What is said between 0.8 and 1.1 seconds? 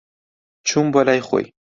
بۆ